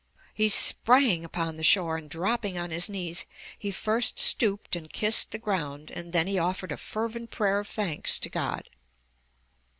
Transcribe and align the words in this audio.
He 0.33 0.49
sprang 0.49 1.23
upon 1.23 1.57
the 1.57 1.63
shore, 1.63 1.95
and 1.95 2.09
dropping 2.09 2.57
on 2.57 2.71
his 2.71 2.89
knees, 2.89 3.25
he 3.59 3.69
first 3.69 4.19
stooped 4.19 4.75
and 4.75 4.91
kissed 4.91 5.29
the 5.29 5.37
ground, 5.37 5.91
and 5.91 6.11
then 6.11 6.25
he 6.25 6.39
offered 6.39 6.71
a 6.71 6.77
fervent 6.77 7.29
prayer 7.29 7.59
of 7.59 7.67
thanks 7.67 8.17
to 8.17 8.27
God. 8.31 8.67